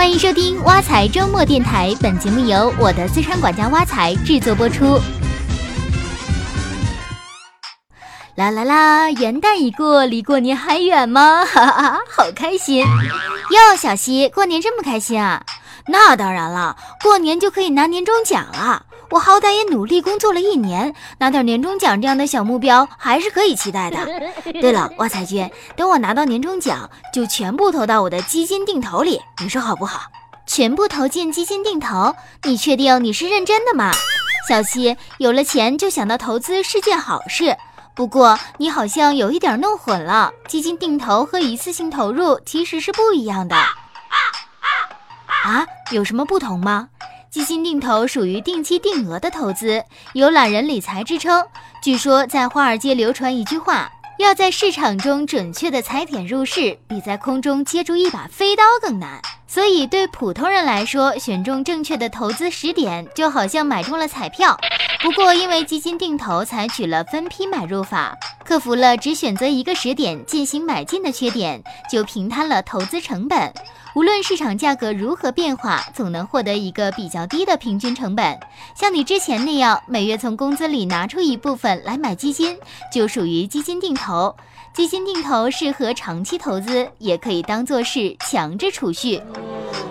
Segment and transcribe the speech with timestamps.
[0.00, 4.98] 欢迎收听挖财周末电台，本节目由我的资产管家挖财制作播出。
[8.34, 9.10] 啦啦啦！
[9.10, 11.44] 元旦已过，离过年还远吗？
[11.44, 13.76] 哈哈，好开心哟！
[13.76, 15.44] 小西，过年这么开心啊？
[15.88, 18.86] 那当然了，过年就可以拿年终奖了。
[19.10, 23.98] 我好歹也努力工作了一年，拿点年终奖这样的小目标还是可以期待的。
[24.60, 30.02] 对了，挖彩君，等我拿到年终奖，就全部投到我的基金定投里，你说好不好？
[30.46, 32.14] 全部投进基金定投？
[32.44, 33.90] 你确定你是认真的吗？
[34.48, 37.56] 小溪，有了钱就想到投资是件好事，
[37.94, 43.56] 不过你好像有一点弄混了，基金定投和一次性投入其实是不一样的。
[43.56, 46.88] 啊，有什么不同吗？
[47.30, 49.84] 基金定投属于定期定额的投资，
[50.14, 51.46] 有懒人理财之称。
[51.80, 59.22] 据说在华尔街流传一句话：要在市场中准确的踩点入市，比在空中接住一把飞刀更难。
[59.46, 64.58] 所以对普通人来说，选中正确的投资时点，就好像买中了彩票。
[65.00, 73.52] 不过因为基金定投采取了分批买入法，克服了只选择一个时点进行买进的缺点，就平摊了投资成本。
[73.94, 78.38] 无论市场价格如何变化，总能获得一个比较低的平均成本。
[78.74, 82.56] 像你之前那样，每月从工资里拿出一部分来买基金，
[82.92, 84.34] 就属于基金定投。
[84.72, 89.20] 基金定投适合长期投资，也可以当做是强制储蓄。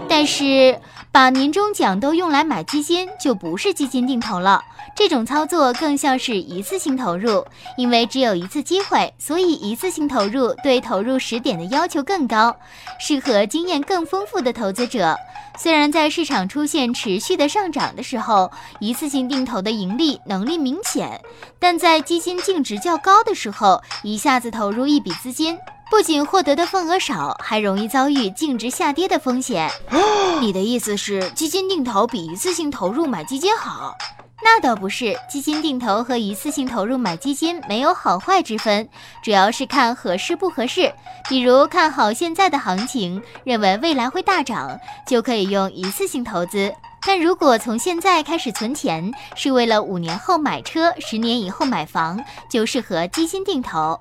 [0.07, 0.79] 但是，
[1.11, 4.63] 把年终奖都用来买基金，就不是基金定投了。
[4.95, 7.45] 这种操作更像是一次性投入，
[7.77, 12.55] 因为只有一次机会，所以一次性投入对投入时点的要求更高，
[12.99, 15.17] 适合经验更丰富的投资者。
[15.57, 21.19] 虽然在市场出现持续的上涨的时候，一次性定投的盈利能力明显，
[21.57, 25.57] 但在基金净值较高的时候，一下子投入一笔资金，
[25.89, 29.69] 不仅获得的份额少，还容易遭遇净值下跌的风险。
[30.39, 33.95] 你的意思是，基金定投比一次性投入买基金好？
[34.41, 38.87] 那倒不是，基金定投和一次性投入买基金没有好坏之分，
[39.23, 40.93] 主要是看合适不合适。
[41.27, 46.71] 比如看好现在的行情，认为未来会大涨，就可以用一次性投资；
[47.05, 53.99] 但如果从现在开始存钱，是为了五年后买车、十年以后买房，就适合基金定投。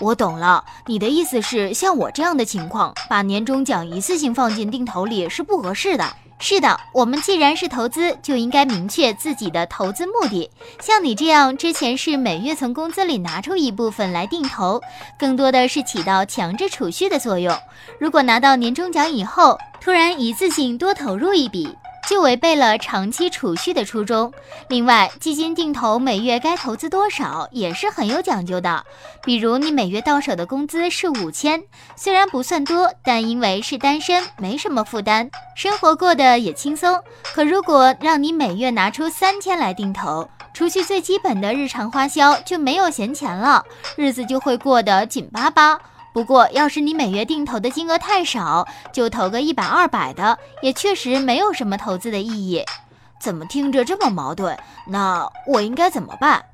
[0.00, 6.04] 我懂了，你的意思是，像我这样的情况，把年终奖一次性放进定投里是不合适的。
[6.38, 10.50] 是的，我们既然是投资，就应该明确自己的投资目的。
[10.80, 14.80] 像你这样，之前是每月从工资里拿出一部分来定投，
[15.18, 17.54] 更多的是起到强制储蓄的作用。
[17.98, 21.76] 如果拿到年终奖以后，突然一次性多投入一笔。
[22.10, 24.32] 就违背了长期储蓄的初衷。
[24.66, 28.84] 另外，基金定投每月该投资多少也是很有讲究的。
[29.22, 31.62] 比如，你每月到手的工资是五千，
[31.94, 37.00] 虽然不算多，但因为是单身，没什么负担，生活过得也轻松。
[37.32, 45.78] 可如果让你每月拿出三千来定投，除去最基本的日常花销，就没有闲钱了，日子就会过得紧巴巴。
[46.12, 52.64] 不过，要是你每月定投的金额太少，就投个一百二百的，也确实没有什么投资的意义。
[53.20, 54.58] 怎么听着这么矛盾？
[54.88, 56.44] 那我应该怎么办？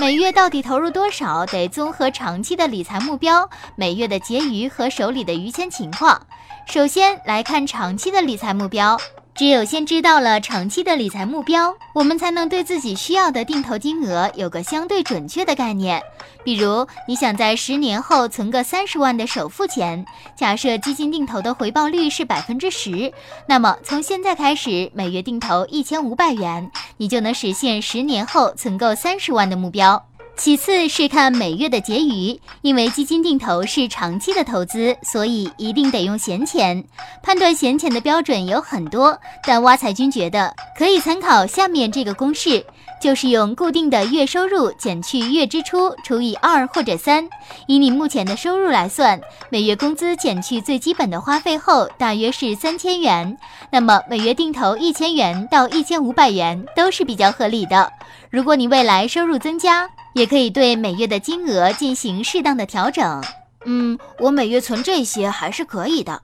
[0.00, 6.26] 每月到底投入多少，得综合长期的理财目标、每月的结余和手里的余钱情况。
[6.66, 8.96] 首先来看长期的理财目标。
[9.38, 16.02] 只有先知道了长期的理财目标，我们才能对自己需要的定投金额有个相对准确的概念。
[16.42, 20.04] 比如，你想在十年后存个三十万的首付钱，
[20.36, 23.12] 假设基金定投的回报率是百分之十，
[23.46, 30.04] 那么从现在开始，每月定投一千五百元，你就能实现十年后存够三十万的目标。
[30.38, 36.82] 其次是看每月的结余，因为基金定投是长期的投资，所以一定得用闲钱。
[37.24, 42.64] 判断闲钱的标准有很多，但挖财君觉得可以参考下面这个公式，
[43.02, 47.28] 就是用固定的月收入减去月支出除以二或者三。
[47.66, 53.36] 以你目前的收入来算，每月工资减去最基本的花费后，大约是三千元。
[53.72, 57.92] 那么每月定投一千元到一千五百元都是比较合理的。
[58.30, 63.22] 如果你未来收入增加，也可以对每月的金额进行适当的调整。
[63.64, 66.22] 嗯，我每月存这些还是可以的。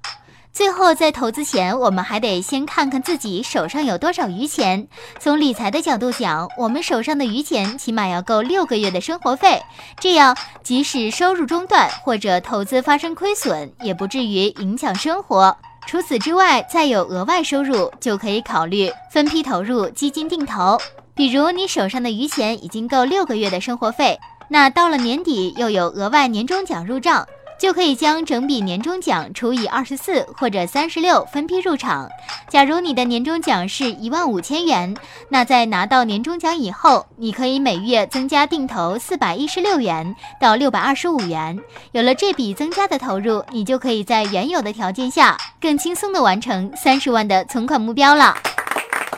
[0.53, 4.87] 最后，在投资前，我们还得先看看自己手上有多少余钱。
[5.19, 9.61] 从理财的角度讲，我们手上的余钱起码要够六个月的生活费，
[9.99, 15.57] 这样即使收入中断或者投资发生亏损，也不至于影响生活。
[15.89, 20.81] 除此之外，再有额外收入，就可以考虑分批投入基金定投。
[21.17, 24.19] 比如你手上的余钱已经够六个月的生活费，
[24.49, 27.25] 那到了年底又有额外年终奖入账，
[27.57, 32.09] 就可以将整笔年终奖除以二十四或者三十六分批入场。
[32.49, 34.93] 假如你的年终奖是一万五千元，
[35.29, 41.57] 那在拿到年终奖以后，你可以每月增加定投四百一十六元到六百二十五元。
[41.93, 48.35] 有了这笔增加的投入，你就可以在原有的条件下更轻松的完成三十万的存款目标了。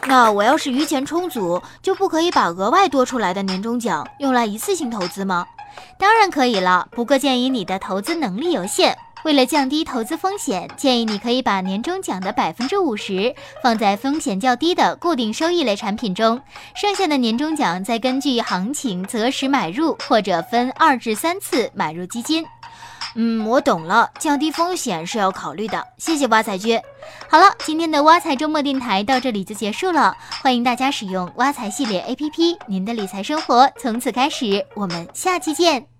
[0.09, 5.45] 那我要是余钱充足，就不可以把额外多出来的年终奖用来一次性投资吗？
[5.99, 16.41] 当然可以了，不过鉴于你的投资能力有限，为了降低投资风险，建议你可以把年终奖的百分之五十放在风险较低的固定收益类产品中，
[16.77, 22.47] 剩下的年终奖再根据行情择时买入，或者分二至三次买入基金。
[23.19, 25.83] 嗯，我懂了，降低风险是要考虑的。
[25.97, 26.79] 谢谢挖财君。
[27.29, 30.15] 好了，今天的挖财周末电台到这里就结束了。
[30.43, 34.65] 欢迎大家使用挖财系列 APP，您的理财生活从此开始。
[34.75, 35.96] 我们下期见。